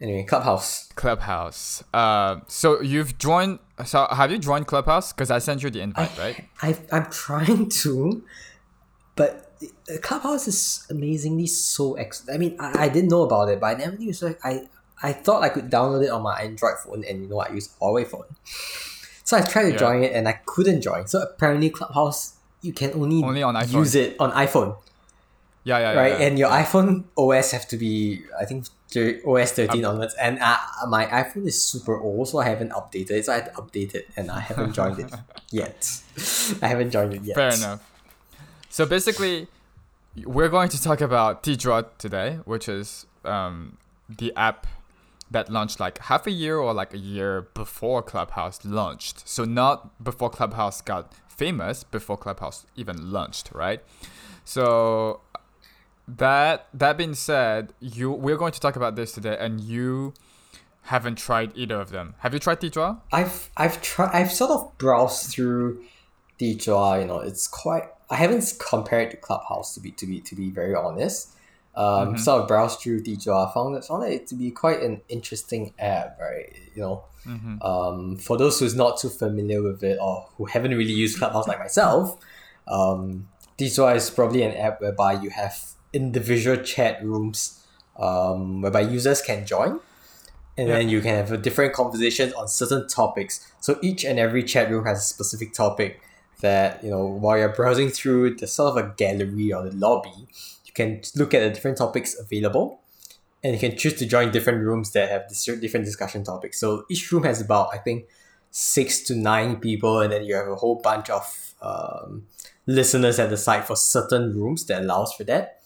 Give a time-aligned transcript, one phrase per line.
[0.00, 0.88] Anyway, Clubhouse.
[0.94, 1.82] Clubhouse.
[1.92, 3.58] Uh, so you've joined.
[3.84, 5.12] So have you joined Clubhouse?
[5.12, 6.44] Because I sent you the invite, right?
[6.62, 8.22] I I'm trying to,
[9.16, 11.94] but uh, Clubhouse is amazingly so.
[11.94, 14.12] Ex- I mean, I, I didn't know about it, but I never knew.
[14.12, 14.68] So I
[15.02, 17.74] I thought I could download it on my Android phone, and you know I use
[17.80, 18.24] Huawei phone.
[19.24, 19.78] So I tried to Yeah.
[19.78, 21.08] join it, and I couldn't join.
[21.08, 23.72] So apparently, Clubhouse you can only Only on iPhone.
[23.72, 24.76] use it on iPhone,
[25.64, 26.00] Yeah, yeah, yeah.
[26.00, 26.20] right?
[26.20, 26.26] yeah.
[26.26, 30.58] And your iPhone OS have to be I think thir- OS thirteen onwards, and uh,
[30.88, 33.24] my iPhone is super old, so I haven't updated it.
[33.26, 35.12] So I had to update it, and I haven't joined it
[35.50, 36.00] yet.
[36.62, 37.34] I haven't joined it yet.
[37.34, 37.80] Fair enough.
[38.70, 39.48] So basically,
[40.24, 43.78] we're going to talk about Dizhua today, which is um,
[44.08, 44.66] the app
[45.30, 49.28] that launched like half a year or like a year before Clubhouse launched.
[49.28, 53.80] So not before Clubhouse got famous, before Clubhouse even launched, right?
[54.44, 55.20] So
[56.16, 60.14] that that being said, you we're going to talk about this today, and you
[60.82, 62.14] haven't tried either of them.
[62.20, 63.00] Have you tried Dizhua?
[63.12, 65.84] I've I've tried I've sort of browsed through
[66.58, 70.20] draw, you know, it's quite I haven't compared it to Clubhouse to be to be
[70.20, 71.30] to be very honest.
[71.74, 72.20] Um Mhm.
[72.20, 76.18] sort of browsed through draw, found it found it to be quite an interesting app,
[76.20, 76.52] right?
[76.74, 77.04] You know.
[77.26, 77.60] Mm-hmm.
[77.62, 81.46] Um for those who's not too familiar with it or who haven't really used Clubhouse
[81.48, 82.16] like myself,
[82.66, 83.28] um
[83.58, 85.58] Dizhua is probably an app whereby you have
[85.92, 87.66] individual chat rooms
[87.98, 89.80] um, whereby users can join
[90.56, 93.46] and then you can have a different conversations on certain topics.
[93.60, 96.00] So each and every chat room has a specific topic
[96.40, 100.26] that, you know, while you're browsing through the sort of a gallery or the lobby,
[100.64, 102.80] you can look at the different topics available
[103.44, 105.28] and you can choose to join different rooms that have
[105.60, 106.58] different discussion topics.
[106.58, 108.06] So each room has about, I think,
[108.50, 112.26] six to nine people, and then you have a whole bunch of um,
[112.66, 115.57] listeners at the site for certain rooms that allows for that.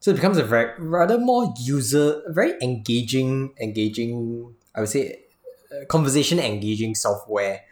[0.00, 4.54] So it becomes a very rather more user, very engaging, engaging.
[4.74, 5.24] I would say,
[5.72, 7.62] uh, conversation engaging software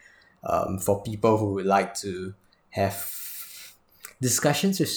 [0.42, 2.34] um, for people who would like to
[2.70, 3.12] have
[4.20, 4.90] discussions with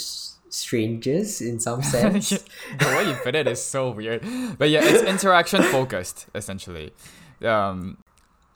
[0.50, 2.30] strangers in some sense.
[2.30, 4.24] the way you put it is so weird.
[4.58, 6.92] But yeah, it's interaction focused essentially.
[7.44, 7.98] Um,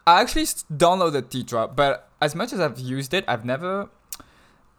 [0.06, 3.90] I actually downloaded Dizhua, but as much as I've used it, I've never,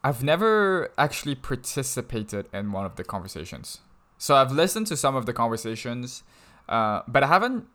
[0.05, 3.81] I've never actually participated in one of the conversations.
[4.19, 6.23] So I've listened to some of the conversations,
[6.69, 7.67] uh, but I haven't.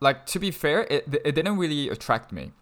[0.00, 2.52] Like to be fair, it it didn't really attract me.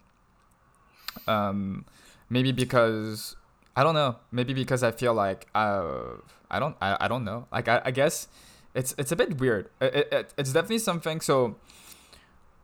[1.27, 1.85] Um,
[2.29, 3.35] maybe because
[3.75, 4.17] I don't know.
[4.31, 7.47] Maybe because I feel like uh, I don't I, I don't know.
[7.51, 8.27] Like I, I guess
[8.75, 9.69] it's it's a bit weird.
[9.81, 11.19] It, it, it's definitely something.
[11.19, 11.55] So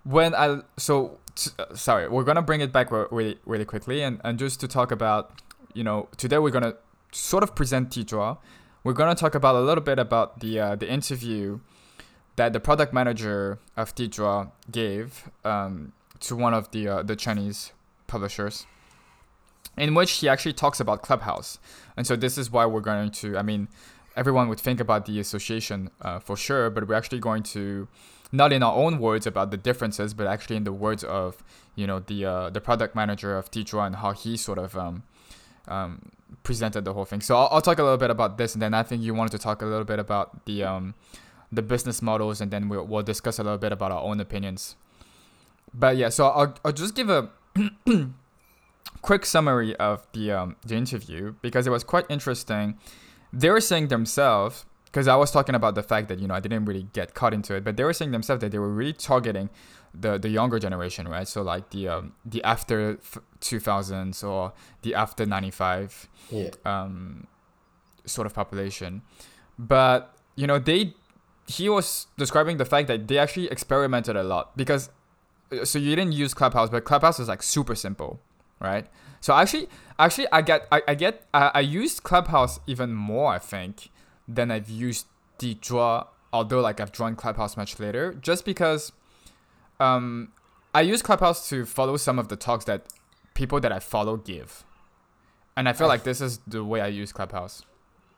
[0.03, 4.37] when I so t- sorry, we're gonna bring it back really really quickly and and
[4.39, 5.41] just to talk about
[5.73, 6.75] you know today we're gonna
[7.11, 8.37] sort of present Dizhua.
[8.83, 11.59] We're gonna talk about a little bit about the uh, the interview
[12.35, 17.73] that the product manager of Dizhua gave um, to one of the uh, the Chinese
[18.07, 18.65] publishers
[19.79, 21.57] in which he actually talks about Clubhouse.
[21.95, 23.69] And so this is why we're going to, I mean,
[24.15, 27.87] everyone would think about the association uh, for sure, but we're actually going to,
[28.31, 31.43] not in our own words about the differences, but actually in the words of,
[31.75, 35.03] you know, the uh, the product manager of Dizhua and how he sort of um,
[35.69, 36.11] um,
[36.43, 37.21] presented the whole thing.
[37.21, 39.31] So I'll, I'll talk a little bit about this, and then I think you wanted
[39.31, 40.95] to talk a little bit about the um,
[41.51, 44.75] the business models, and then we'll, we'll discuss a little bit about our own opinions.
[45.73, 47.29] But yeah, so I'll, I'll just give a
[49.01, 52.77] quick summary of the um, the interview because it was quite interesting.
[53.31, 56.39] They were saying themselves because I was talking about the fact that you know I
[56.39, 58.93] didn't really get caught into it, but they were saying themselves that they were really
[58.93, 59.49] targeting
[59.99, 61.27] the the younger generation, right?
[61.27, 62.99] So like the um, the after
[63.39, 66.51] two thousands or the after ninety five yeah.
[66.65, 67.27] um,
[68.05, 69.01] sort of population.
[69.57, 70.93] But you know, they
[71.47, 74.89] he was describing the fact that they actually experimented a lot because
[75.51, 78.19] uh, so you didn't use Clubhouse, but Clubhouse is like super simple,
[78.59, 78.87] right?
[79.21, 79.67] So actually,
[79.97, 83.89] actually, I get I, I get I, I used Clubhouse even more, I think,
[84.27, 85.07] than I've used
[85.39, 86.07] the draw.
[86.31, 88.91] Although like I've joined Clubhouse much later, just because
[89.79, 90.31] um,
[90.73, 92.87] I use Clubhouse to follow some of the talks that
[93.33, 94.63] people that I follow give.
[95.57, 97.63] And I feel I like this is the way I use Clubhouse.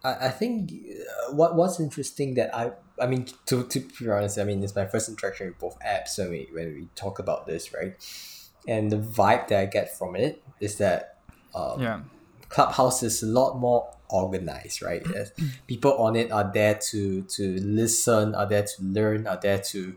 [0.04, 4.38] I, I think uh, what what's interesting that I I mean to, to be honest
[4.40, 7.46] I mean it's my first interaction with both apps when we when we talk about
[7.46, 7.94] this right
[8.68, 11.18] and the vibe that I get from it is that
[11.56, 12.02] um, Yeah.
[12.50, 15.06] Clubhouse is a lot more organized right
[15.68, 19.96] people on it are there to to listen are there to learn are there to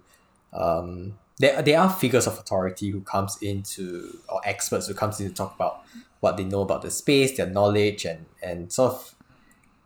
[0.53, 5.29] um there, there are figures of authority who comes into or experts who comes in
[5.29, 5.83] to talk about
[6.21, 9.15] what they know about the space their knowledge and and sort of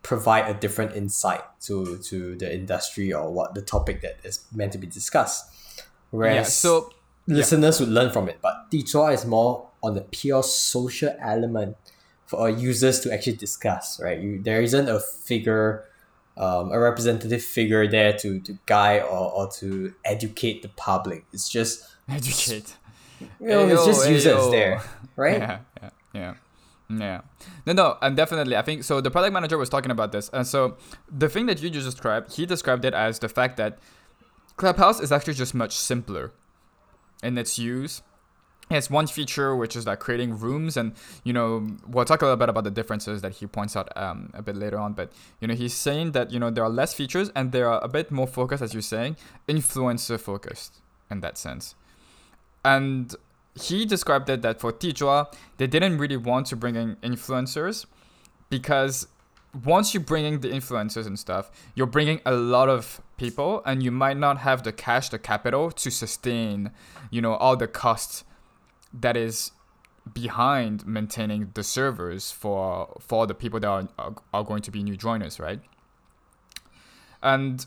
[0.03, 4.73] provide a different insight to to the industry or what the topic that is meant
[4.73, 5.47] to be discussed
[6.11, 6.43] whereas yeah.
[6.45, 6.93] So
[7.29, 8.39] listeners would learn from it.
[8.41, 11.77] But Dizhua is more on the pure social element
[12.27, 14.19] for users to actually discuss, right?
[14.19, 15.85] You, there isn't a figure,
[16.39, 21.25] um, a representative figure there to, to guide or, or to educate the public.
[21.33, 22.75] It's just educate.
[23.41, 24.51] You know, it's Ayo, just users ayo.
[24.53, 24.83] there,
[25.17, 25.39] right?
[25.41, 26.35] Yeah, yeah, yeah.
[26.89, 27.21] Yeah.
[27.67, 28.57] No, no, and definitely.
[28.57, 29.01] I think so.
[29.01, 30.31] The product manager was talking about this.
[30.33, 30.77] And so
[31.11, 33.79] the thing that you just described, he described it as the fact that
[34.57, 36.33] Clubhouse is actually just much simpler
[37.23, 38.03] in its use.
[38.71, 40.93] Has one feature which is like creating rooms, and
[41.25, 44.31] you know we'll talk a little bit about the differences that he points out um,
[44.35, 44.93] a bit later on.
[44.93, 45.11] But
[45.41, 47.89] you know he's saying that you know there are less features and they are a
[47.89, 49.17] bit more focused, as you're saying,
[49.49, 51.75] influencer focused in that sense.
[52.65, 53.15] And
[53.55, 57.87] he described it that for Dizhua, they didn't really want to bring in influencers
[58.51, 59.09] because
[59.65, 63.83] once you bring in the influencers and stuff, you're bringing a lot of people, and
[63.83, 66.71] you might not have the cash, the capital to sustain,
[67.11, 68.25] you know, all the costs
[68.93, 69.53] that is
[70.15, 74.83] behind maintaining the servers for for the people that are, are, are going to be
[74.83, 75.61] new joiners, right?
[77.23, 77.67] And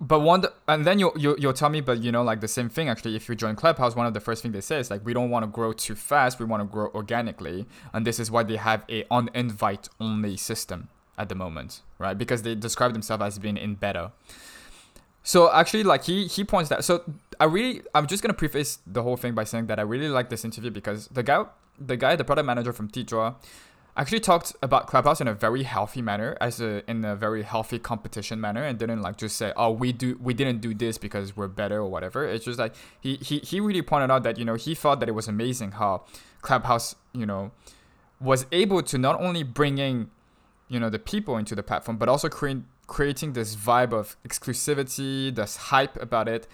[0.00, 2.68] but one and then you you you'll tell me, but you know, like the same
[2.68, 3.16] thing actually.
[3.16, 5.30] If you join Clubhouse, one of the first things they say is like, we don't
[5.30, 6.38] want to grow too fast.
[6.38, 10.36] We want to grow organically, and this is why they have a on invite only
[10.36, 10.88] system
[11.18, 12.16] at the moment, right?
[12.16, 14.12] Because they describe themselves as being in beta.
[15.28, 16.84] So actually, like he he points that.
[16.84, 17.02] So
[17.38, 20.30] I really, I'm just gonna preface the whole thing by saying that I really like
[20.30, 21.44] this interview because the guy,
[21.78, 23.34] the guy, the product manager from Dizhua,
[23.94, 27.78] actually talked about Clubhouse in a very healthy manner, as a in a very healthy
[27.78, 31.36] competition manner, and didn't like just say, "Oh, we do we didn't do this because
[31.36, 34.46] we're better or whatever." It's just like he he he really pointed out that you
[34.46, 36.04] know he thought that it was amazing how
[36.40, 37.50] Clubhouse you know
[38.18, 40.10] was able to not only bring in
[40.68, 45.32] you know the people into the platform, but also create creating this vibe of exclusivity,
[45.32, 46.48] this hype about it.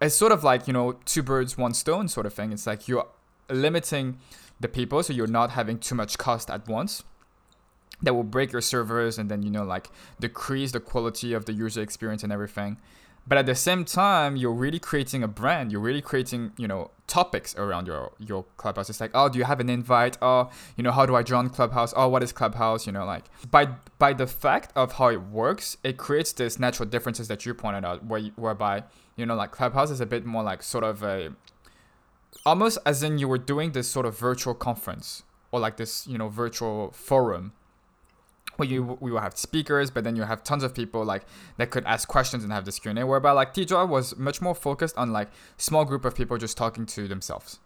[0.00, 2.52] It's sort of like you know two birds one stone sort of thing.
[2.52, 3.06] It's like you're
[3.50, 4.18] limiting
[4.60, 7.02] the people so you're not having too much cost at once
[8.02, 11.52] that will break your servers and then you know like decrease the quality of the
[11.52, 12.76] user experience and everything
[13.26, 15.72] but at the same time you're really creating a brand.
[15.72, 18.90] You're really creating you know topics around your your clubhouse.
[18.90, 20.18] It's like oh do you have an invite?
[20.20, 21.92] Oh you know how do i join clubhouse?
[21.96, 22.86] Oh what is clubhouse?
[22.86, 23.66] You know like by
[23.98, 27.84] by the fact of how it works it creates this natural differences that you pointed
[27.84, 28.84] out where whereby
[29.16, 31.32] you know like clubhouse is a bit more like sort of a
[32.46, 36.16] almost as in you were doing this sort of virtual conference or like this you
[36.16, 37.52] know virtual forum
[38.60, 41.24] where you we will have speakers but then you have tons of people like
[41.56, 44.96] that could ask questions and have this q&a whereby like Dizhua was much more focused
[44.96, 47.58] on like small group of people just talking to themselves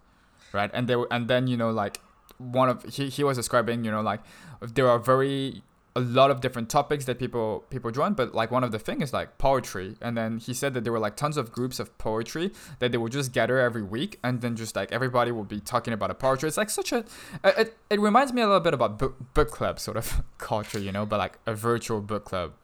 [0.55, 0.71] right?
[0.73, 2.01] And they were, and then you know like
[2.39, 4.21] one of he, he was describing you know like
[4.61, 5.63] there are very
[5.97, 9.01] a lot of different topics that people people join but like one of the thing
[9.01, 9.97] is like poetry.
[10.01, 12.51] And then he said that there were like tons of groups of poetry
[12.81, 15.95] that they would just gather every week and then just like everybody would be talking
[15.95, 16.49] about a poetry.
[16.49, 17.05] It's like such a
[17.45, 20.91] it, it reminds me a little bit about book, book club sort of culture you
[20.91, 22.55] know but like a virtual book club.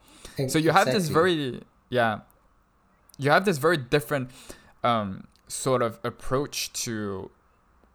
[0.49, 2.21] So you have this very yeah
[3.19, 4.31] you have this very different
[4.83, 7.31] um sort of approach to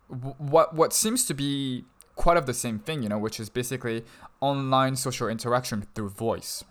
[0.09, 1.83] w- what what seems to be
[2.15, 4.03] quite of the same thing, you know, which is basically
[4.41, 6.63] online social interaction through voice.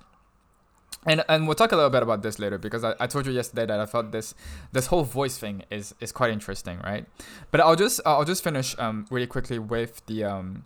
[1.06, 3.32] And and we'll talk a little bit about this later because I, I told you
[3.32, 4.34] yesterday that I thought this
[4.72, 7.04] this whole voice thing is is quite interesting, right?
[7.50, 10.64] But I'll just I'll just finish um really quickly with the um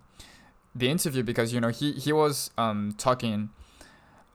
[0.73, 3.49] the interview because you know he he was um talking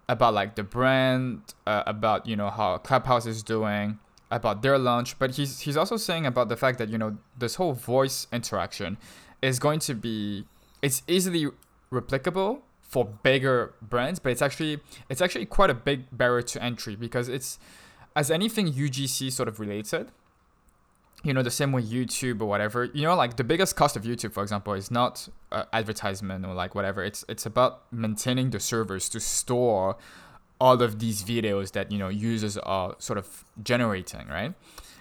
[0.08, 3.98] about like the brand uh, about you know how Clubhouse is doing
[4.30, 7.54] about their launch but he's he's also saying about the fact that you know this
[7.54, 8.98] whole voice interaction
[9.44, 10.44] is going to be
[10.82, 11.48] it's easily
[11.92, 16.96] replicable for bigger brands but it's actually it's actually quite a big barrier to entry
[16.96, 17.58] because it's
[18.16, 20.10] as anything UGC sort of related
[21.24, 24.04] you know the same way YouTube or whatever you know like the biggest cost of
[24.04, 27.02] YouTube for example is not uh, advertisement or like whatever.
[27.02, 29.96] It's it's about maintaining the servers to store
[30.60, 34.54] all of these videos that you know users are sort of generating right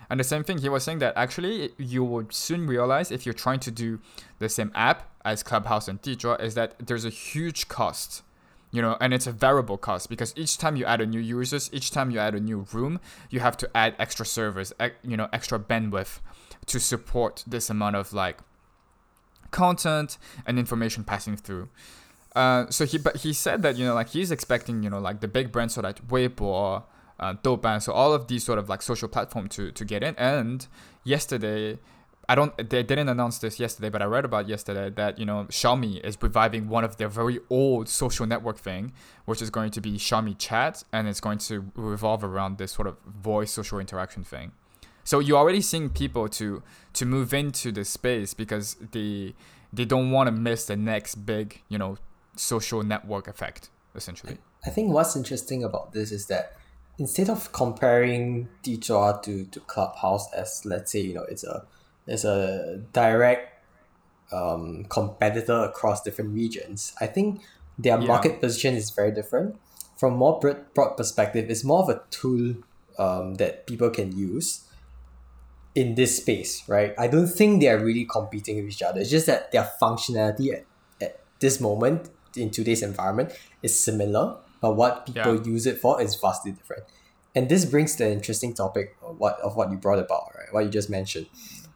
[0.10, 3.34] and the same thing, he was saying that actually you would soon realize if you're
[3.34, 4.00] trying to do
[4.40, 8.24] the same app as Clubhouse and Dizhua is that there's a huge cost,
[8.72, 11.70] you know, and it's a variable cost because each time you add a new users,
[11.74, 15.30] each time you add a new room, you have to add extra servers, you know,
[15.32, 16.20] extra bandwidth
[16.66, 18.40] to support this amount of like
[19.52, 21.70] content and information passing through.
[22.36, 25.22] Uh, so he but he said that you know like he's expecting you know like
[25.22, 26.84] the big brands so that Weibo
[27.20, 30.16] uh, Douban, so all of these sort of like social platform to to get in.
[30.16, 30.66] And
[31.04, 31.80] yesterday,
[32.28, 35.46] I don't they didn't announce this yesterday, but I read about yesterday that you know
[35.50, 38.94] Xiaomi is reviving one of their very old social network thing,
[39.26, 42.88] which is going to be Xiaomi Chat, and it's going to revolve around this sort
[42.88, 44.52] of voice social interaction thing.
[45.04, 49.36] So you're already seeing people to to move into the space because they
[49.72, 51.98] they don't want to miss the next big, you know,
[52.36, 54.38] social network effect, essentially.
[54.66, 56.54] I think what's interesting about this is that
[56.98, 61.66] instead of comparing Dizhua to, to Clubhouse as let's say, you know, it's a
[62.08, 63.54] it's a direct
[64.32, 67.42] um, competitor across different regions, I think
[67.78, 68.08] their Yeah.
[68.08, 69.56] market position is very different.
[69.98, 72.56] From more broad, broad perspective, it's more of a tool
[73.00, 74.64] um, that people can use
[75.76, 76.94] in this space, right?
[76.98, 79.00] I don't think they are really competing with each other.
[79.00, 80.66] It's just that their functionality at,
[81.02, 83.32] at this moment in today's environment
[83.62, 85.54] is similar, but what people Yeah.
[85.54, 86.84] use it for is vastly different.
[87.36, 90.50] And this brings the interesting topic of what of what you brought about, right?
[90.54, 91.28] What you just mentioned,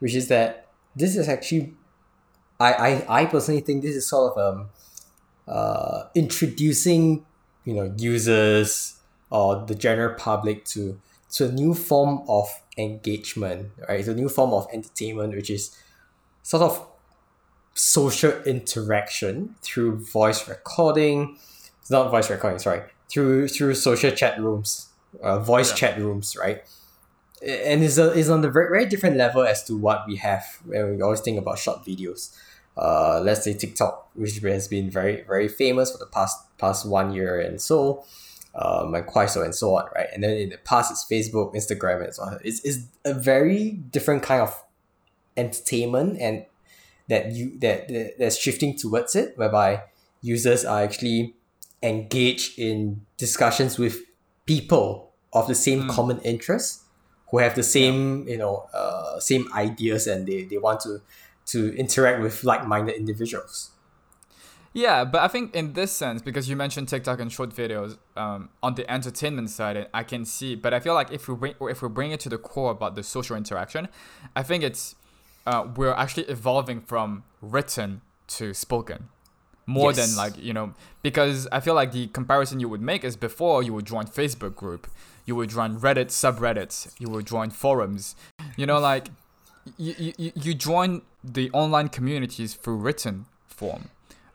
[0.02, 0.50] which is that
[0.96, 1.64] this is actually,
[2.68, 2.90] I I,
[3.22, 4.60] I personally think this is sort of um,
[5.56, 7.26] uh, introducing
[7.68, 8.72] you know users
[9.30, 10.82] or the general public to
[11.36, 14.00] to a new form of engagement, right?
[14.00, 15.76] It's a new form of entertainment, which is
[16.44, 16.74] sort of
[17.74, 21.38] social interaction through voice recording.
[21.88, 22.82] It's not voice recording, sorry.
[23.10, 24.90] Through through social chat rooms,
[25.24, 25.76] uh, voice Yeah.
[25.78, 26.62] chat rooms, right?
[27.42, 30.44] And is a is on the very very different level as to what we have
[30.66, 32.36] when we always think about short videos.
[32.76, 37.14] Uh, let's say TikTok, which has been very very famous for the past past one
[37.14, 38.04] year and so,
[38.54, 40.10] um, and quite so and so on, right?
[40.14, 42.40] And then in the past, it's Facebook, Instagram, and so on.
[42.44, 44.62] It's, it's a very different kind of
[45.38, 46.48] entertainment and
[47.08, 49.84] that you that, that that's shifting towards it, whereby
[50.22, 51.37] users are actually
[51.84, 54.02] engaged in discussions with
[54.46, 55.90] people of the same Mm.
[55.90, 56.84] common interests
[57.30, 61.02] who have the same you know uh, same ideas and they, they want to
[61.46, 63.72] to interact with like-minded individuals
[64.74, 68.50] Yeah, but I think in this sense, because you mentioned TikTok and short videos, um,
[68.62, 70.56] on the entertainment side, I can see.
[70.56, 72.94] But I feel like if we bring if we bring it to the core about
[72.96, 73.88] the social interaction,
[74.36, 74.96] I think it's
[75.48, 78.02] uh, we're actually evolving from written
[78.38, 79.10] to spoken,
[79.68, 79.98] more Yes.
[80.08, 83.62] than like you know because I feel like the comparison you would make is before
[83.64, 84.88] you would join Facebook group,
[85.26, 88.16] you would join Reddit subreddits, you would join forums,
[88.56, 89.10] you know like
[89.78, 93.90] you you, you join the online communities through written form.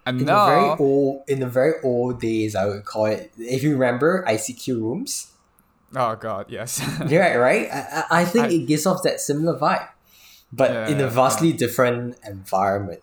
[0.05, 3.33] And in now, the very old in the very old days i would call it
[3.39, 5.31] if you remember icq rooms?
[5.95, 7.37] Oh god, yes, yeah right?
[7.39, 9.89] Right I I think I- it gives off that similar vibe
[10.53, 13.01] but Yeah, in a yeah, vastly different environment.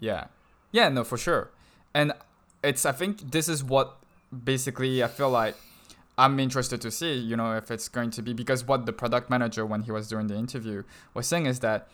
[0.00, 0.24] Yeah,
[0.76, 1.44] yeah, no, for sure.
[1.94, 2.12] And
[2.62, 3.96] it's I think this is what
[4.52, 5.56] basically I feel like
[6.18, 7.14] I'm interested to see.
[7.30, 10.04] You know, if it's going to be because what the product manager when he was
[10.08, 10.78] doing the interview
[11.14, 11.88] was saying is that.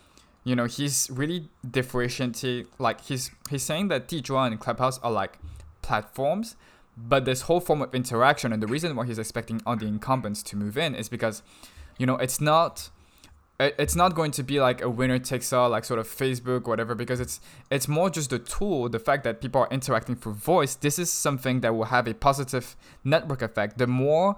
[0.45, 1.47] You know, he's really
[1.77, 2.67] differentiating.
[2.77, 5.33] Like he's he's saying that Tizhuan and Clubhouse are like
[5.81, 6.57] platforms,
[6.97, 10.43] but this whole form of interaction and the reason why he's expecting all the incumbents
[10.49, 11.43] to move in is because,
[11.97, 12.89] you know, it's not
[13.77, 16.95] it's not going to be like a winner takes all like sort of facebook whatever
[16.95, 17.39] because it's
[17.69, 20.75] it's more just the tool the fact that people are interacting through voice.
[20.75, 23.77] This is something that will have a positive network effect.
[23.77, 24.35] The more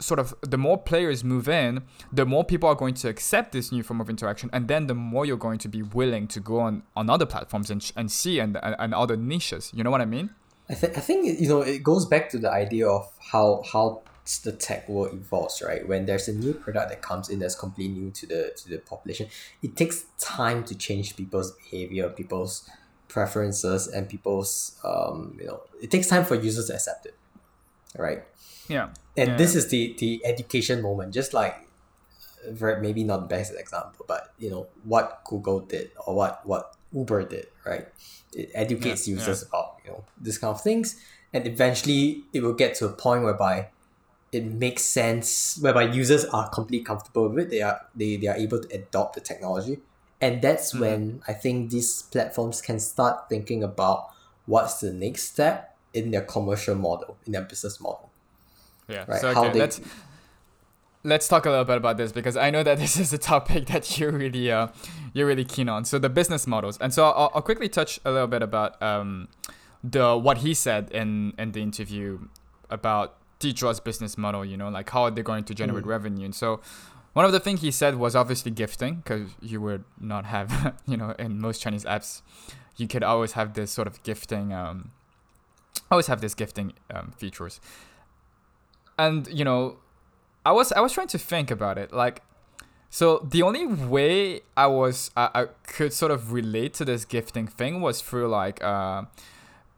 [0.00, 3.70] sort of the more players move in the more people are going to accept this
[3.70, 6.58] new form of interaction and then the more you're going to be willing to go
[6.58, 9.70] on on other platforms and, and see and, and, and other niches.
[9.72, 10.30] You know what i mean?
[10.68, 14.02] I, th- I think you know it goes back to the idea of how how
[14.44, 15.86] the tech world evolves right?
[15.86, 18.78] When there's a new product that comes in that's completely new to the to the
[18.78, 19.28] population
[19.62, 22.68] it takes time to change people's behavior people's
[23.08, 27.16] preferences and people's um you know it takes time for users to accept it
[27.98, 28.22] right?
[28.68, 28.90] Yeah.
[29.16, 29.36] And Yeah.
[29.36, 31.56] this is the the education moment just like
[32.80, 37.24] maybe not the best example but you know what google did or what what uber
[37.24, 37.86] did right?
[38.32, 40.96] It educates Yeah, users about you know this kind of things
[41.32, 43.68] and eventually it will get to a point whereby
[44.32, 47.50] it makes sense whereby users are completely comfortable with it.
[47.50, 49.78] They are they, they are able to adopt the technology.
[50.20, 50.80] And that's Mhm.
[50.80, 54.10] when i think these platforms can start thinking about
[54.46, 58.10] what's the next step in their commercial model in their business model.
[58.88, 59.04] Yeah.
[59.06, 59.80] Right so how okay, they let's
[61.04, 63.66] let's talk a little bit about this because I know that this is a topic
[63.66, 64.68] that you're really uh,
[65.12, 65.84] you're really keen on.
[65.84, 69.28] So the business models, and so I'll, I'll quickly touch a little bit about um,
[69.82, 72.20] the what he said in in the interview
[72.70, 74.42] about Dizhua's business model.
[74.52, 75.94] You know, like how are they going to generate Mm.
[75.96, 76.24] revenue?
[76.30, 76.48] And so
[77.18, 80.48] one of the things he said was obviously gifting because you would not have
[80.92, 82.22] you know in most Chinese apps
[82.80, 84.76] you could always have this sort of gifting um,
[85.90, 87.60] always have this gifting um, features
[88.98, 89.76] and you know
[90.46, 92.22] i was i was trying to think about it like
[92.90, 97.46] so the only way i was i, I could sort of relate to this gifting
[97.46, 99.02] thing was through like uh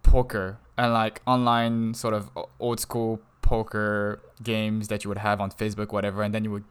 [0.03, 2.31] poker and like online sort of
[2.61, 6.65] old school poker games that you would have on facebook whatever and then you would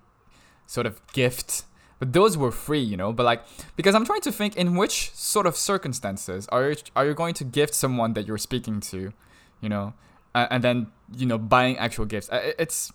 [0.65, 1.63] sort of gift.
[1.99, 3.13] But those were free, you know.
[3.13, 3.43] But like,
[3.75, 7.33] because I'm trying to think in which sort of circumstances are you are you going
[7.35, 9.13] to gift someone that you're speaking to,
[9.61, 9.93] you know,
[10.35, 12.29] and, and then you know buying actual gifts.
[12.31, 12.91] It's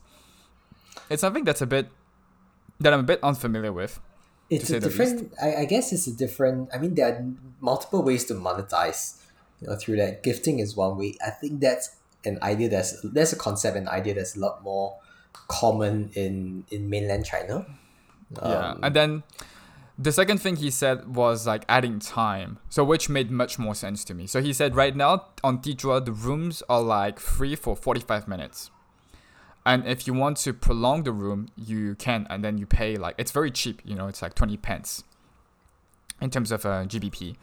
[1.09, 1.89] it's something that's a bit
[2.81, 4.01] that I'm a bit unfamiliar with.
[4.51, 5.33] It's a different.
[5.41, 6.71] I, I guess it's a different.
[6.75, 7.25] I mean, there are
[7.61, 9.23] multiple ways to monetize.
[9.61, 11.17] You know, through that gifting is one way.
[11.25, 12.69] I think that's an idea.
[12.69, 14.97] That's that's a concept, an idea that's a lot more
[15.49, 17.67] common in in mainland China.
[18.37, 19.23] yeah, um, and then
[19.99, 24.05] the second thing he said was like adding time, so which made much more sense
[24.05, 24.27] to me.
[24.27, 28.29] So he said right now on Dizhua the rooms are like free for forty five
[28.29, 28.71] minutes
[29.69, 33.15] and if you want to prolong the room you can and then you pay like
[33.19, 35.05] it's very cheap you know it's like 20 pence
[36.23, 37.37] in terms of uh, gbp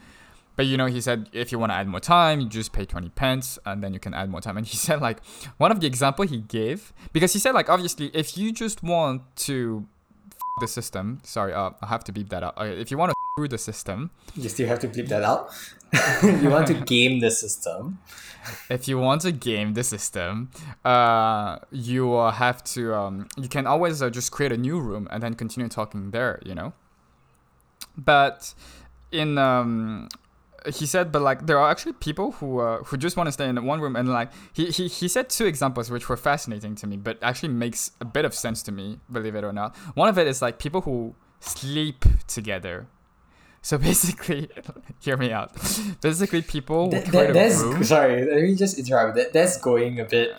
[0.56, 2.84] but you know he said if you want to add more time you just pay
[2.84, 5.24] 20 pence and then you can add more time and he said like
[5.58, 9.22] one of the example he gave because he said like obviously if you just want
[9.36, 9.86] to
[10.60, 13.14] the system sorry uh, i have to beep that out okay, if you want to
[13.36, 15.50] through the system you still have to bleep that out
[16.42, 17.98] you want to game the system
[18.70, 20.50] if you want to game the system,
[20.84, 22.94] uh, you uh, have to.
[22.94, 26.40] Um, you can always uh, just create a new room and then continue talking there.
[26.44, 26.72] You know.
[27.96, 28.54] But
[29.12, 30.08] in um,
[30.74, 33.48] he said, but like there are actually people who uh, who just want to stay
[33.48, 36.86] in one room and like he, he he said two examples which were fascinating to
[36.86, 39.76] me, but actually makes a bit of sense to me, believe it or not.
[39.94, 42.86] One of it is like people who sleep together
[43.66, 44.48] so basically,
[45.00, 45.50] hear me out.
[46.00, 47.82] Basically, people that, that, that's room.
[47.82, 48.24] sorry.
[48.24, 49.16] Let me just interrupt.
[49.16, 50.36] That that's going a bit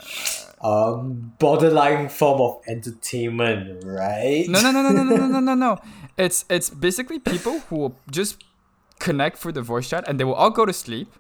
[0.62, 4.46] um borderline form of entertainment, right?
[4.48, 5.78] No, no, no, no, no, no, no, no, no.
[6.18, 8.44] It's it's basically people who just
[9.00, 11.12] connect through the voice chat, and they will all go to sleep.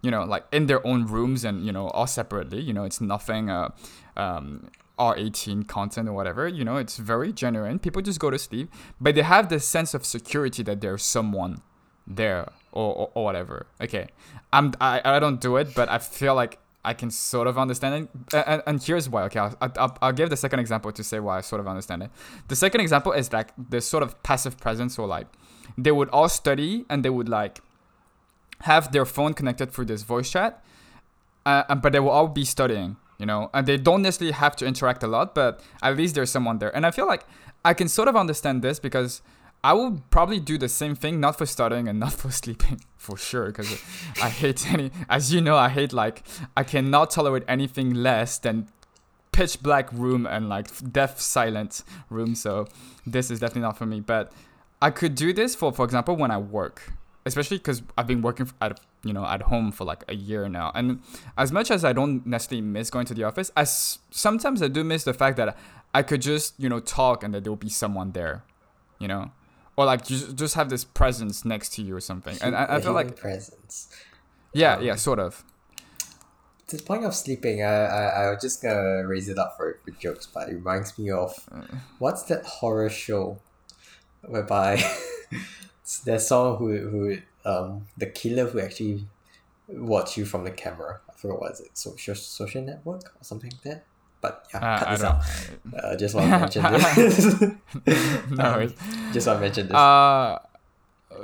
[0.00, 2.60] You know, like in their own rooms, and you know, all separately.
[2.60, 3.50] You know, it's nothing.
[3.50, 3.70] Uh,
[4.16, 6.48] um, R18 content or whatever.
[6.48, 7.78] You know, it's very genuine.
[7.78, 8.70] People just go to sleep,
[9.00, 11.62] but they have this sense of security that there's someone
[12.06, 13.66] there or, or, or whatever.
[13.80, 14.08] Okay,
[14.52, 18.08] I'm I, I don't do it, but I feel like I can sort of understand
[18.32, 18.44] it.
[18.46, 19.24] And, and here's why.
[19.24, 22.02] Okay, I'll, I'll, I'll give the second example to say why I sort of understand
[22.02, 22.10] it.
[22.48, 25.26] The second example is like this sort of passive presence, or like
[25.76, 27.60] they would all study and they would like
[28.62, 30.62] have their phone connected through this voice chat,
[31.46, 33.50] uh, but they will all be studying you know?
[33.52, 36.74] And they don't necessarily have to interact a lot but at least there's someone there.
[36.74, 37.24] And i feel like
[37.64, 39.22] i can sort of understand this because
[39.64, 43.16] i will probably do the same thing not for studying and not for sleeping for
[43.16, 43.72] sure because
[44.22, 46.22] i hate any as you know i hate like
[46.56, 48.68] i cannot tolerate anything less than
[49.38, 52.66] pitch black room and like deaf silent room so
[53.06, 54.00] this is definitely not for me.
[54.00, 54.32] But
[54.80, 56.92] i could do this for for example when i work
[57.28, 60.72] especially because I've been working at you know at home for like a year now,
[60.74, 61.00] and
[61.36, 64.82] as much as I don't necessarily miss going to the office, as sometimes I do
[64.82, 65.56] miss the fact that
[65.94, 68.42] I could just you know talk and that there will be someone there,
[68.98, 69.30] you know,
[69.76, 72.80] or like you just have this presence next to you or something, and I, I
[72.80, 73.94] feel like presence.
[74.52, 75.44] Yeah, um, yeah, sort of.
[76.68, 79.78] To the point of sleeping, I, I I was just gonna raise it up for,
[79.84, 81.62] for jokes, but it reminds me of uh.
[81.98, 83.40] what's that horror show
[84.26, 84.82] whereby
[86.04, 89.06] there's someone who who um the killer who actually
[89.68, 91.00] watch you from the camera.
[91.08, 93.84] I forgot what is it, social social network or something like that.
[94.20, 95.84] But yeah, uh, cut this out.
[95.84, 98.30] Uh, just want to mention this.
[98.30, 98.74] no, um,
[99.12, 99.76] just want to mention this.
[99.76, 100.38] Uh,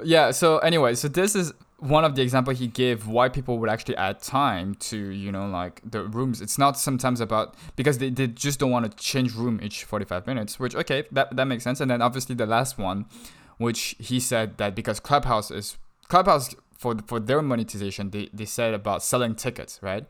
[0.05, 0.31] yeah.
[0.31, 3.97] So anyway, so this is one of the example he gave why people would actually
[3.97, 8.27] add time to you know like the rooms it's not sometimes about because they, they
[8.27, 11.81] just don't want to change room each 45 minutes which okay that, that makes sense
[11.81, 13.07] and then obviously the last one
[13.59, 15.77] which he said that because Clubhouse is
[16.09, 20.05] Clubhouse for for their monetization, they, they said about selling tickets, right?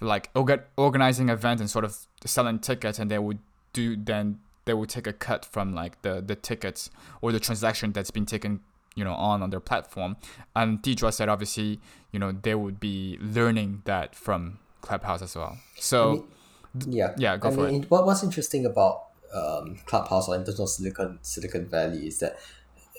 [0.00, 0.30] Like
[0.76, 3.38] organizing event and sort of selling tickets, and they would
[3.72, 7.92] do then they would take a cut from like the the tickets or the transaction
[7.92, 8.60] that's been taken
[8.96, 10.16] you know on on their platform.
[10.56, 11.78] And Dizhua said obviously
[12.10, 15.56] you know they would be learning that from clubhouse as well.
[15.76, 16.26] So
[16.74, 17.14] I mean, yeah.
[17.16, 20.58] yeah go I for mean, it what, what's interesting about um, clubhouse or in terms
[20.58, 22.38] of silicon silicon valley is that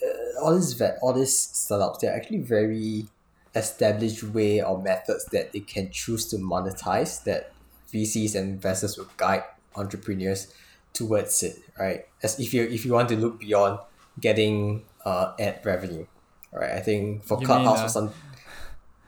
[0.01, 3.07] uh, all these vet all these startups they're actually very
[3.55, 7.51] established way or methods that they can choose to monetize that
[7.91, 9.43] VCs and investors will guide
[9.75, 10.53] entrepreneurs
[10.93, 12.05] towards it, right?
[12.21, 13.79] As if you if you want to look beyond
[14.19, 16.06] getting uh ad revenue,
[16.52, 16.72] right?
[16.72, 17.84] I think for you Clubhouse mean, uh...
[17.84, 18.10] for some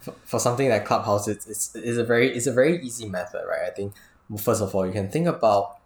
[0.02, 3.44] for, for something like Clubhouse, it's, it's it's a very it's a very easy method,
[3.48, 3.68] right?
[3.68, 3.94] I think
[4.38, 5.78] first of all you can think about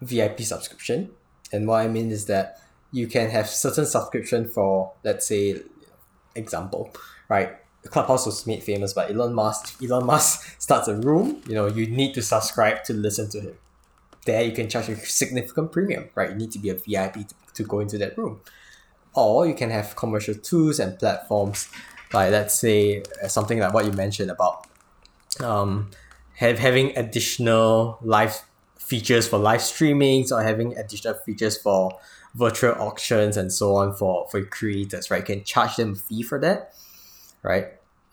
[0.00, 1.10] VIP subscription,
[1.52, 2.58] and what I mean is that
[2.92, 5.62] you can have certain subscription for let's say
[6.36, 6.92] example
[7.28, 7.50] right
[7.86, 11.86] clubhouse was made famous by elon musk elon musk starts a room you know you
[11.86, 13.56] need to subscribe to listen to him
[14.24, 16.30] there you can charge a significant premium, right?
[16.30, 18.40] You need to be a VIP to, to go into that room.
[19.14, 21.68] Or you can have commercial tools and platforms,
[22.12, 24.66] like let's say uh, something like what you mentioned about
[25.40, 25.90] um,
[26.34, 28.42] have having additional live
[28.78, 31.98] features for live streamings or having additional features for
[32.34, 35.20] virtual auctions and so on for for creators, right?
[35.20, 36.74] You can charge them a fee for that,
[37.42, 37.66] right?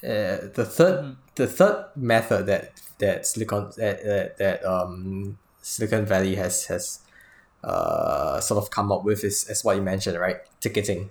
[0.04, 6.36] Uh, the 3rd the third method that that Silicon that, that, that um Silicon Valley
[6.36, 7.00] has has
[7.64, 10.38] uh sort of come up with is as what you mentioned, right?
[10.60, 11.10] Ticketing,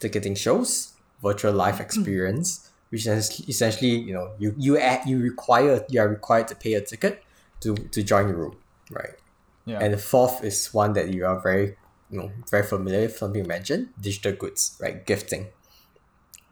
[0.00, 5.84] ticketing shows, virtual life experience, which is essentially you know you you add, you require
[5.88, 7.22] you are required to pay a ticket
[7.60, 8.56] to to join the room,
[8.90, 9.14] right?
[9.64, 9.78] Yeah.
[9.80, 11.76] And the fourth is one that you are very
[12.10, 15.04] you know very familiar with, something you mentioned, digital goods, right?
[15.06, 15.46] Gifting.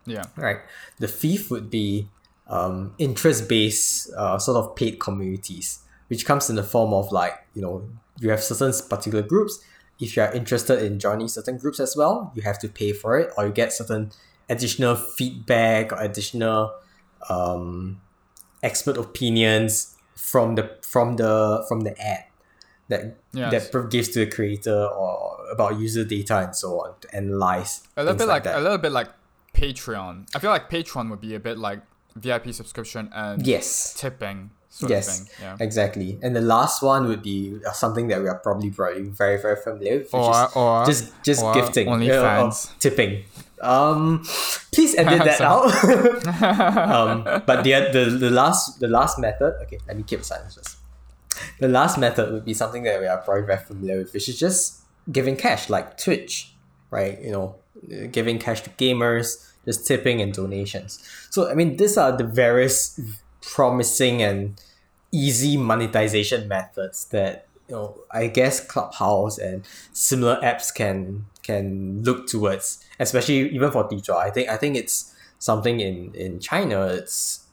[0.07, 0.25] yeah.
[0.37, 0.59] Right.
[0.99, 2.09] The fifth would be
[2.49, 7.35] um, interest based uh, sort of paid communities, which comes in the form of like,
[7.55, 9.63] you know, you have certain particular groups.
[10.01, 13.17] If you are interested in joining certain groups as well, you have to pay for
[13.19, 14.11] it, or you get certain
[14.49, 16.75] additional feedback or additional
[17.29, 18.01] um,
[18.63, 22.25] expert opinions from the from the from the ad
[22.89, 23.69] that Yes.
[23.71, 28.03] that gives to the creator or about user data and so on to analyze a
[28.03, 28.59] little bit like, that.
[28.59, 29.09] a little bit like
[29.55, 30.29] Patreon.
[30.35, 31.81] I feel like Patreon would be a bit like
[32.17, 34.51] VIP subscription and yes tipping
[34.87, 35.29] Yes.
[35.41, 35.57] Yeah.
[35.61, 36.19] Exactly.
[36.23, 39.57] And the last one would be uh, something that we are probably very, very, very
[39.57, 43.25] familiar with, which Or is or just just or gifting, uh, or tipping.
[43.61, 44.25] Um,
[44.73, 45.67] please edit that out.
[46.95, 49.55] um, but the, the the last the last method.
[49.63, 50.77] Okay, let me keep silence first.
[51.59, 54.39] The last method would be something that we are probably very familiar with, which is
[54.39, 54.81] just
[55.11, 56.55] giving cash, like Twitch,
[56.91, 57.21] right?
[57.21, 57.57] You know,
[58.13, 61.03] giving cash to gamers, just tipping and donations.
[61.31, 62.99] So I mean, these are the various
[63.41, 64.61] promising and
[65.13, 72.27] easy monetization methods that you know I guess Clubhouse and similar apps can can look
[72.27, 74.15] towards, especially even for Teacher.
[74.15, 76.87] I think I think it's something in in China.
[76.87, 77.47] It's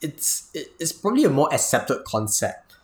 [0.00, 2.76] it's it's probably a more accepted concept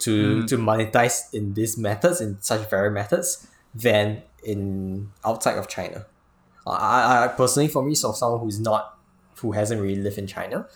[0.00, 0.46] to hmm.
[0.46, 6.06] to monetize in these methods in such very methods than in outside of China.
[6.66, 8.98] I, I I personally for me, so someone who's not
[9.36, 10.66] who hasn't really lived in China,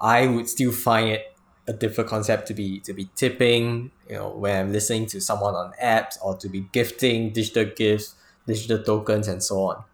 [0.00, 1.34] I would still find it
[1.66, 5.54] a different concept to be to be tipping, you know, when I'm listening to someone
[5.54, 8.14] on apps or to be gifting digital gifts,
[8.46, 9.84] digital tokens and so on.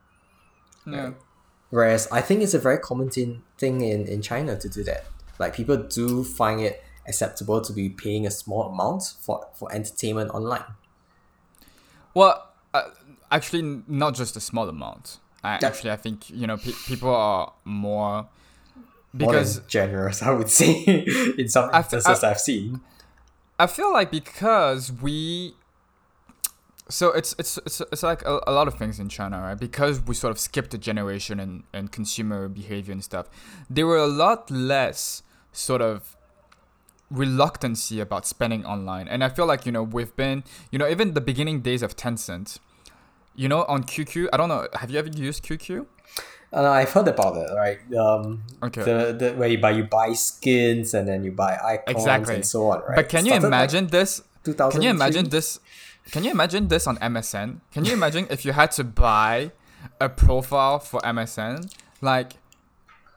[0.87, 1.11] Yeah.
[1.71, 5.07] Whereas I think it's a very common thing, thing in, in China to do that.
[5.41, 10.31] Like people do find it acceptable to be paying a small amount for, for entertainment
[10.31, 10.65] online.
[12.15, 12.91] Well, uh,
[13.33, 15.19] actually, not just a small amount.
[15.43, 15.67] I, Yeah.
[15.69, 18.29] Actually, I think you know pe- people are More
[19.17, 20.83] because than generous, I would say,
[21.39, 22.81] in some I instances I've seen.
[23.59, 25.55] I feel like because we
[26.89, 29.59] so it's it's it's, it's like a, a lot of things in China, right?
[29.59, 33.29] Because we sort of skipped a generation and, and consumer behavior and stuff,
[33.71, 35.23] there were a lot less
[35.53, 36.17] sort of
[37.11, 39.09] reluctancy about spending online.
[39.09, 41.97] And I feel like, you know, we've been, you know, even the beginning days of
[41.97, 42.59] Tencent,
[43.35, 45.87] you know, on QQ, I don't know, have you ever used QQ?
[46.55, 47.79] Uh, I've heard about it, right?
[47.95, 48.85] Um, Okay.
[48.85, 52.35] the, the where you buy you buy skins and then you buy icons Exactly.
[52.37, 52.97] and so on, right?
[52.97, 54.23] But can you Started, like, imagine this
[54.71, 55.61] Can you imagine this?
[56.13, 57.61] Can you imagine this on MSN?
[57.73, 59.51] Can you imagine if you had to buy
[60.01, 61.73] a profile for MSN?
[62.01, 62.35] Like,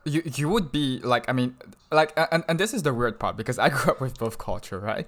[0.06, 1.56] you you would be like, I mean,
[1.91, 4.80] like, and, and this is the weird part because I grew up with both culture,
[4.80, 5.06] right?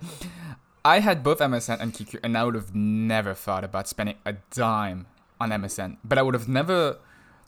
[0.83, 4.33] I had both MSN and QQ, and I would have never thought about spending a
[4.51, 5.07] dime
[5.39, 6.97] on MSN, but I would have never,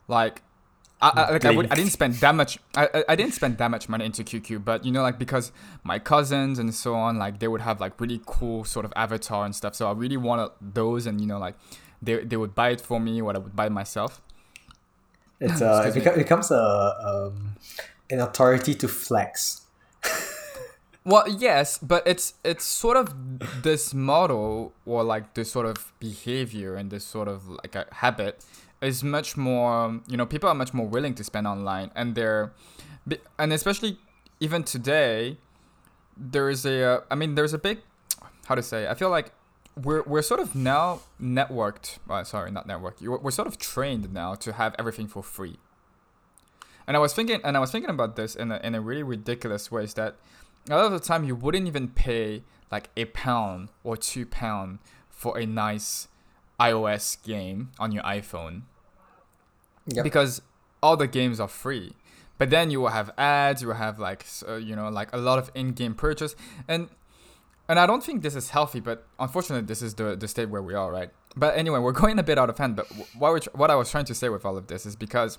[0.08, 0.42] like,
[1.02, 2.60] I, I, like I, would, I didn't spend that much.
[2.76, 5.52] I, I- didn't spend that much money into QQ, but you know, like because
[5.84, 9.44] my cousins and so on, like they would have like really cool sort of avatar
[9.46, 9.74] and stuff.
[9.76, 11.56] So I really wanted those, and you know, like
[12.02, 14.22] they they would buy it for me, what I would buy myself.
[15.40, 17.56] It's uh, it, beca- it becomes a um,
[18.12, 19.62] an authority to flex.
[21.04, 26.76] Well, yes, but it's it's sort of this model or like this sort of behavior
[26.76, 28.46] and this sort of like a habit
[28.82, 30.00] is much more.
[30.08, 32.54] You know, people are much more willing to spend online, and they're,
[33.38, 33.98] and especially
[34.40, 35.38] even today,
[36.18, 36.84] there is a.
[36.84, 37.80] Uh, I mean, there's a big,
[38.48, 38.88] how to say?
[38.88, 39.32] I feel like
[39.82, 42.00] we're we're sort of now networked.
[42.08, 43.02] Well, sorry, not networked.
[43.02, 45.58] We're sort of trained now to have everything for free.
[46.88, 49.04] And I was thinking, and I was thinking about this in a in a really
[49.04, 49.84] ridiculous way.
[49.84, 50.16] Is that
[50.70, 54.80] a lot of the time you wouldn't even pay like a pound or two pound
[55.10, 56.08] for a nice
[56.60, 58.64] iOS game on your iPhone
[59.96, 60.04] Yep.
[60.04, 60.42] because
[60.82, 61.94] all the games are free.
[62.38, 65.18] But then you will have ads, you will have like uh, you know like a
[65.18, 66.36] lot of in-game purchase,
[66.68, 66.90] and
[67.70, 70.62] and I don't think this is healthy, but unfortunately, this is the the state where
[70.62, 71.12] we are, right?
[71.36, 72.76] But anyway, we're going a bit out of hand.
[72.76, 75.38] But what we're, what I was trying to say with all of this is because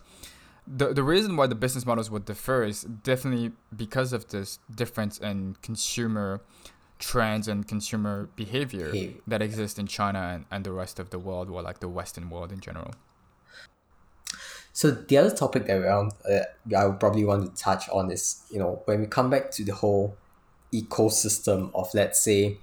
[0.67, 5.19] the the reason why the business models would differ is definitely because of this difference
[5.19, 6.41] in consumer
[7.01, 8.93] trends and consumer behavior
[9.27, 12.31] that exist in China and, and the rest of the world, or like the Western
[12.31, 12.93] world in general.
[14.73, 16.41] So the other topic that we want, uh,
[16.77, 19.65] I would probably want to touch on is you know when we come back to
[19.65, 20.17] the whole
[20.73, 22.59] ecosystem of let's say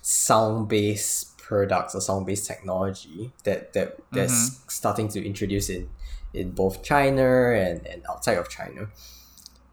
[0.00, 5.88] sound based products or sound based technology that that that's starting to introduce in
[6.32, 8.88] in both China and, and outside of China.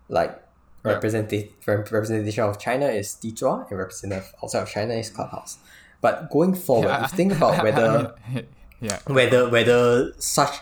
[0.09, 0.43] Like
[0.85, 0.93] Yeah.
[0.93, 5.57] representation representation of China is Dizhua and representative outside of China is Clubhouse.
[6.01, 8.13] But going forward, if you think about whether
[8.81, 10.55] yeah, whether whether such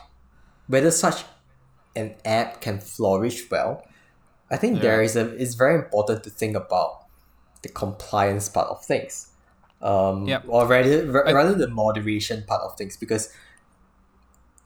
[0.68, 1.24] whether such
[1.96, 3.84] an app can flourish well,
[4.52, 5.06] I think there Yeah.
[5.06, 7.06] is a it's very important to think about
[7.64, 9.30] the compliance part of things.
[9.82, 10.44] Um, Yep.
[10.48, 13.30] or rather, ra- rather the moderation part of things because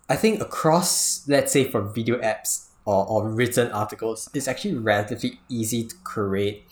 [0.09, 5.39] I think across let's say for video apps or, or written articles, it's actually relatively
[5.49, 6.65] easy to create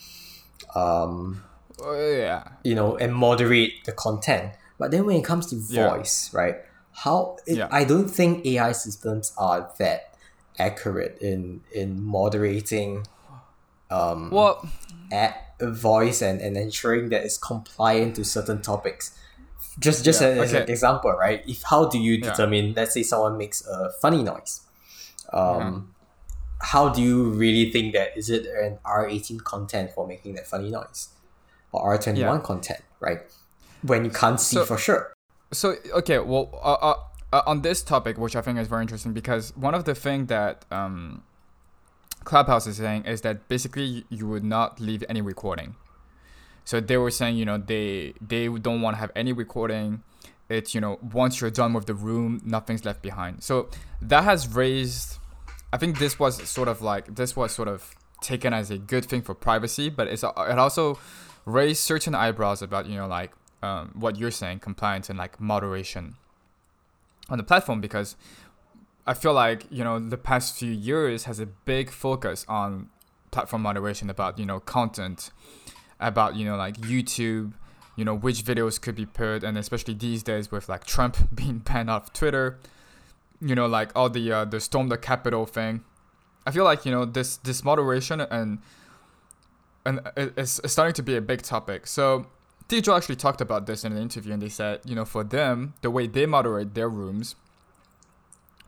[0.75, 1.43] um,
[1.83, 4.53] Uh, yeah, you know, and moderate the content.
[4.79, 5.89] But then when it comes to Yeah.
[5.89, 6.55] voice, right?
[7.03, 7.67] How it, Yeah.
[7.71, 10.15] I don't think AI systems are that
[10.59, 13.05] accurate in in moderating
[13.91, 14.67] um well,
[15.11, 19.17] at voice and, and ensuring that it's compliant to certain topics.
[19.79, 21.41] Just just Yeah, as an example, right?
[21.47, 22.29] If how do you Yeah.
[22.31, 24.61] determine let's say someone makes a funny noise.
[25.31, 25.79] Um Mm-hmm.
[26.73, 30.47] how do you really think that is it an R eighteen content for making that
[30.47, 31.09] funny noise?
[31.71, 32.49] Or R twenty one Yeah.
[32.51, 33.21] content, right?
[33.83, 35.13] When you can't see So- for sure.
[35.51, 36.95] So okay, well, uh, uh,
[37.33, 40.27] uh, on this topic, which I think is very interesting, because one of the things
[40.27, 41.23] that um,
[42.25, 45.75] Clubhouse is saying is that basically you would not leave any recording.
[46.65, 50.03] So they were saying, you know, they they don't want to have any recording.
[50.49, 53.43] It's you know once you're done with the room, nothing's left behind.
[53.43, 53.69] So
[54.01, 55.17] that has raised.
[55.71, 59.05] I think this was sort of like this was sort of taken as a good
[59.05, 60.99] thing for privacy, but it's it also
[61.45, 63.31] raised certain eyebrows about you know like
[63.67, 66.15] um, what you're saying, compliance and like moderation
[67.29, 68.15] on the platform because
[69.05, 72.89] I feel like you know the past few years has a big focus on
[73.31, 75.31] platform moderation about you know content,
[75.99, 77.53] about you know like YouTube,
[77.95, 81.59] you know which videos could be put, and especially these days with like Trump being
[81.59, 82.59] banned off Twitter,
[83.41, 85.83] you know like all the uh, the storm the Capitol thing.
[86.45, 88.59] I feel like you know this this moderation and
[89.85, 91.87] and it's, it's starting to be a big topic.
[91.87, 92.27] So
[92.69, 95.73] Deidre actually talked about this in an interview, and they said, you know, for them,
[95.81, 97.35] the way they moderate their rooms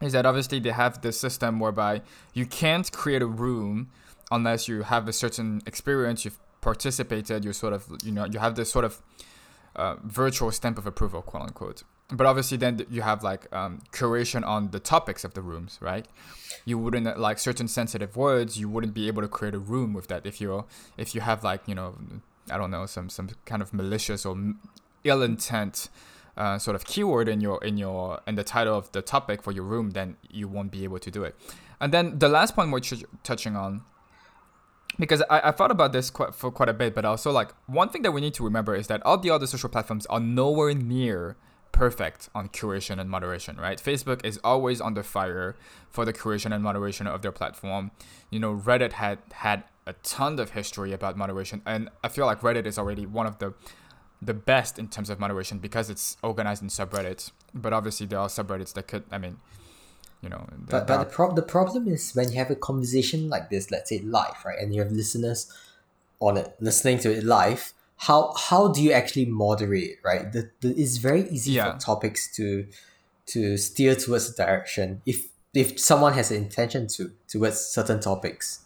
[0.02, 2.02] is that obviously they have this system whereby
[2.34, 3.90] you can't create a room
[4.32, 8.56] unless you have a certain experience, you've participated, you're sort of, you know, you have
[8.56, 9.02] this sort of
[9.76, 11.84] uh, virtual stamp of approval, quote unquote.
[12.12, 16.08] But obviously, then you have like um, curation on the topics of the rooms, right?
[16.66, 18.60] You wouldn't like certain sensitive words.
[18.60, 20.66] You wouldn't be able to create a room with that if you're
[20.98, 21.96] if you have like you know
[22.52, 24.38] I don't know some some kind of malicious or
[25.04, 25.90] ill intent
[26.38, 29.52] uh, sort of keyword in your in your in the title of the topic for
[29.52, 31.36] your room, then you won't be able to do it.
[31.80, 33.84] And then the last point we're ch- touching on,
[34.98, 37.90] because I, I thought about this quite, for quite a bit, but also like one
[37.90, 40.74] thing that we need to remember is that all the other social platforms are nowhere
[40.74, 41.38] near
[41.72, 43.80] perfect on curation and moderation, right?
[43.80, 45.56] Facebook is always under fire
[45.90, 47.92] for the curation and moderation of their platform.
[48.30, 52.42] You know, Reddit had had a ton of history about moderation, and I feel like
[52.42, 53.54] Reddit is already one of the
[54.22, 57.32] the best in terms of moderation because it's organized in subreddits.
[57.54, 59.38] But obviously, there are subreddits that could, I mean,
[60.22, 63.50] you know, But, but the, prob- the problem is when you have a conversation like
[63.50, 65.52] this, let's say live, right, and you have listeners
[66.20, 70.32] on it listening to it live, how how do you actually moderate, right?
[70.32, 71.74] The, the, it's very easy Yeah.
[71.74, 72.66] for topics to
[73.28, 78.60] to steer towards a direction if if someone has an intention to towards certain topics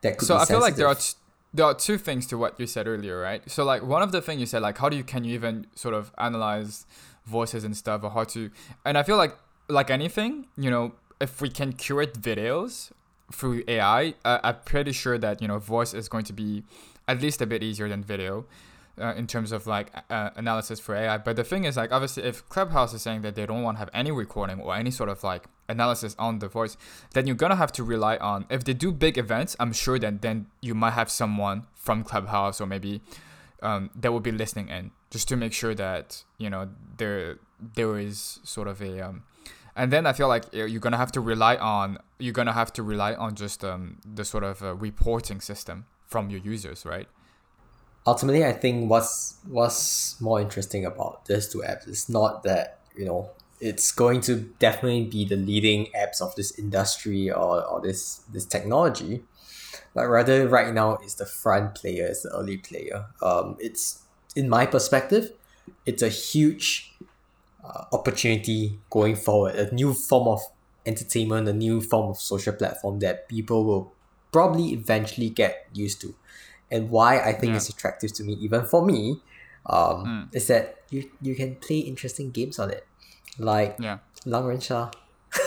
[0.00, 1.14] that could so I feel like there are t-
[1.52, 3.42] there are two things to what you said earlier, right?
[3.50, 5.66] So like one of the things you said, like how do you can you even
[5.74, 6.86] sort of analyze
[7.26, 8.50] voices and stuff, or how to?
[8.86, 9.36] And I feel like
[9.68, 12.92] like anything, you know, if we can curate videos
[13.32, 16.64] through AI, uh, I'm pretty sure that you know voice is going to be
[17.06, 18.46] at least a bit easier than video.
[19.00, 22.22] Uh, in terms of like uh, analysis for AI, but the thing is like obviously
[22.22, 25.08] if Clubhouse is saying that they don't want to have any recording or any sort
[25.08, 26.76] of like analysis on the voice,
[27.14, 30.22] then you're gonna have to rely on if they do big events i'm sure that
[30.22, 33.00] then you might have someone from clubhouse or maybe
[33.62, 37.38] um, that will be listening in just to make sure that you know there
[37.74, 39.22] there is sort of a um,
[39.76, 42.72] and then i feel like uh, you're gonna have to rely on you're gonna have
[42.72, 47.08] to rely on just um, the sort of uh, reporting system from your users right
[48.06, 53.04] ultimately, I think what's what's more interesting about these two apps is not that you
[53.04, 58.22] know it's going to definitely be the leading apps of this industry or, or this
[58.32, 59.22] this technology,
[59.94, 63.06] but rather right now it's the front player, it's the early player.
[63.22, 64.02] Um, it's
[64.34, 65.32] in my perspective,
[65.84, 66.94] it's a huge
[67.64, 70.40] uh, opportunity going forward, a new form of
[70.86, 73.92] entertainment, a new form of social platform that people will
[74.32, 76.14] probably eventually get used to.
[76.70, 77.56] And why I think Yeah.
[77.56, 79.20] it's attractive to me, even for me,
[79.66, 80.34] um, Mm.
[80.36, 82.86] is that you, you can play interesting games on it.
[83.38, 83.98] Like Yeah.
[84.24, 84.90] Lang Ren Sha.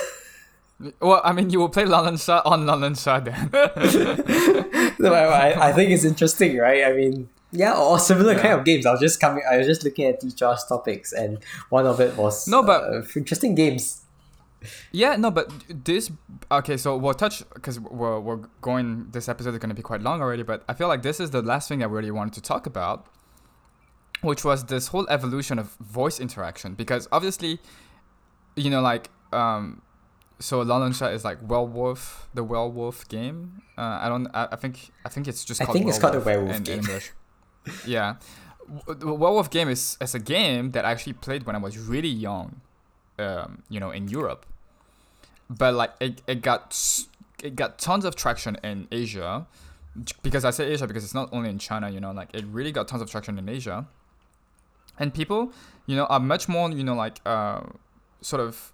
[0.99, 3.49] Well, I mean, you will play Lan Lan Sha on Lan Lan Sha then.
[4.99, 6.83] no, I, I- think it's interesting, right?
[6.83, 8.85] I mean, yeah, or similar kind of games.
[8.85, 9.43] I was just coming.
[9.49, 11.37] I was just looking at Dizhua's topics, and
[11.69, 14.01] one of it was No, but- uh, interesting games.
[14.91, 16.11] Yeah, no, but this
[16.51, 16.77] okay.
[16.77, 19.07] So we'll touch because we're we're going.
[19.11, 21.31] This episode is going to be quite long already, but I feel like this is
[21.31, 23.07] the last thing I really wanted to talk about,
[24.21, 26.75] which was this whole evolution of voice interaction.
[26.75, 27.59] Because obviously,
[28.55, 29.81] you know, like um,
[30.39, 33.61] so Lalansha is like werewolf, the werewolf game.
[33.77, 34.27] Uh, I don't.
[34.33, 35.61] I, I think I think it's just.
[35.61, 36.79] I called think it's called the Werewolf in game.
[36.79, 37.11] English.
[37.87, 38.15] yeah,
[38.87, 42.09] the werewolf game is is a game that I actually played when I was really
[42.09, 42.61] young.
[43.19, 44.47] Um, you know, in Europe
[45.50, 47.08] but like it, it got s-
[47.42, 49.46] it got tons of traction in Asia
[50.02, 52.44] j- because I say Asia because it's not only in China you know like it
[52.46, 53.86] really got tons of traction in Asia
[54.98, 55.52] and people
[55.86, 57.60] you know are much more you know like uh
[58.20, 58.72] sort of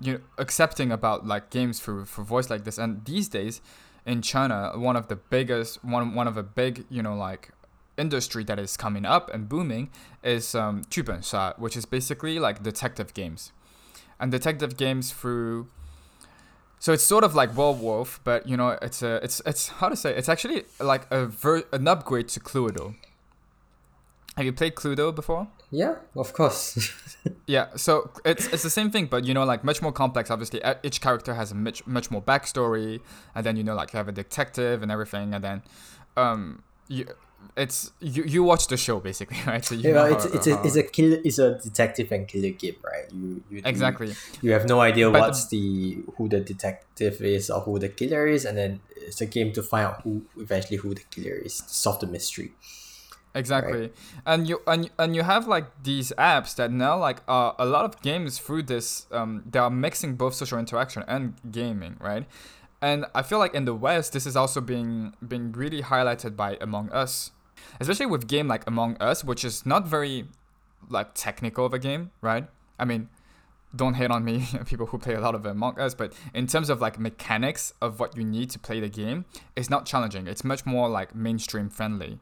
[0.00, 3.60] you know accepting about like games for for voice like this and these days
[4.04, 7.50] in China one of the biggest one one of the big you know like
[7.96, 9.88] industry that is coming up and booming
[10.22, 13.52] is um 剧本杀 which is basically like detective games
[14.21, 15.67] and detective games through
[16.81, 19.95] so it's sort of like werewolf but you know it's a it's it's how to
[19.95, 22.95] say it's actually like a ver- an upgrade to cluedo.
[24.35, 25.47] Have you played cluedo before?
[25.69, 26.91] Yeah, of course.
[27.45, 30.31] yeah so it's it's the same thing but you know like much more complex.
[30.31, 32.99] Obviously each character has a much much more backstory
[33.35, 35.61] and then you know like you have a detective and everything and then
[36.17, 37.05] um you
[37.57, 39.63] it's you you watch the show basically right?
[39.65, 42.11] So you you know, it's how- it's a how- it's a kill it's a detective
[42.11, 43.05] and killer game, right?
[43.13, 44.07] You you exactly.
[44.07, 47.89] You, you have no idea But what's the who the detective is or who the
[47.89, 51.35] killer is, and then it's a game to find out who eventually who the killer
[51.35, 52.53] is, to solve the mystery.
[53.33, 53.91] exactly.
[54.25, 57.85] And you and, and you have like these apps that now like uh, a lot
[57.85, 62.25] of games through this um they are mixing both social interaction and gaming right
[62.81, 66.57] and i feel like in the west this is also being being really highlighted by
[66.61, 67.31] among us.
[67.79, 70.25] Especially with game like among us which is not very
[70.89, 72.47] like technical of a game right?
[72.79, 73.09] I mean
[73.73, 76.69] don't hate on me people who play a lot of among us but in terms
[76.69, 80.27] of like mechanics of what you need to play the game it's not challenging.
[80.27, 82.19] It's much more like mainstream friendly.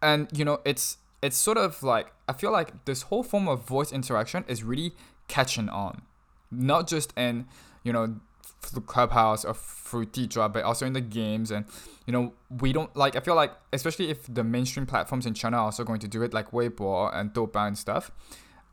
[0.00, 3.66] And you know it's it's sort of like i feel like this whole form of
[3.66, 4.92] voice interaction is really
[5.28, 6.02] catching on.
[6.50, 7.46] Not just in
[7.84, 8.16] you know
[8.60, 11.64] through clubhouse or through Dizhua, but also in the games and
[12.06, 15.58] you know we don't like i feel like especially if the mainstream platforms in china
[15.58, 18.10] are also going to do it like weibo and Douban and stuff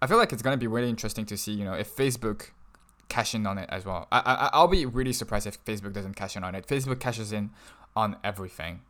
[0.02, 2.52] i feel like it's going to be really interesting to see you know if facebook
[3.10, 4.08] cash in on it as well.
[4.12, 6.67] I, I i'll be really surprised if facebook doesn't cash in on it.
[6.67, 7.52] Facebook cashes in
[7.95, 8.82] on everything